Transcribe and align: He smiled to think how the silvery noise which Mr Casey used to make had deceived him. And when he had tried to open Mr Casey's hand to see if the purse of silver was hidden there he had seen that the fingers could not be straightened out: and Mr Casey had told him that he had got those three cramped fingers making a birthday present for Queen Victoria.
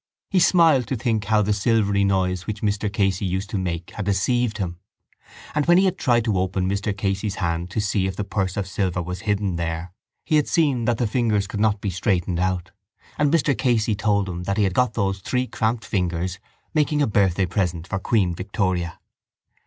He 0.31 0.39
smiled 0.39 0.87
to 0.87 0.95
think 0.95 1.25
how 1.25 1.43
the 1.43 1.53
silvery 1.53 2.03
noise 2.03 2.47
which 2.47 2.63
Mr 2.63 2.91
Casey 2.91 3.23
used 3.23 3.51
to 3.51 3.57
make 3.59 3.91
had 3.91 4.05
deceived 4.05 4.57
him. 4.57 4.79
And 5.53 5.67
when 5.67 5.77
he 5.77 5.85
had 5.85 5.99
tried 5.99 6.23
to 6.23 6.39
open 6.39 6.67
Mr 6.67 6.97
Casey's 6.97 7.35
hand 7.35 7.69
to 7.69 7.79
see 7.79 8.07
if 8.07 8.15
the 8.15 8.23
purse 8.23 8.57
of 8.57 8.65
silver 8.67 8.99
was 8.99 9.19
hidden 9.29 9.57
there 9.57 9.93
he 10.25 10.37
had 10.37 10.47
seen 10.47 10.85
that 10.85 10.97
the 10.97 11.05
fingers 11.05 11.45
could 11.45 11.59
not 11.59 11.81
be 11.81 11.91
straightened 11.91 12.39
out: 12.39 12.71
and 13.19 13.31
Mr 13.31 13.55
Casey 13.55 13.91
had 13.91 13.99
told 13.99 14.27
him 14.27 14.41
that 14.45 14.57
he 14.57 14.63
had 14.63 14.73
got 14.73 14.95
those 14.95 15.19
three 15.19 15.45
cramped 15.45 15.85
fingers 15.85 16.39
making 16.73 17.03
a 17.03 17.05
birthday 17.05 17.45
present 17.45 17.85
for 17.87 17.99
Queen 17.99 18.33
Victoria. 18.33 18.99